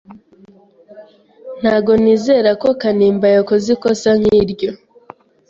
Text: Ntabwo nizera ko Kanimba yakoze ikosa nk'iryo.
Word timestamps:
Ntabwo 1.61 1.91
nizera 2.03 2.49
ko 2.61 2.67
Kanimba 2.81 3.27
yakoze 3.35 3.67
ikosa 3.75 4.09
nk'iryo. 4.19 4.71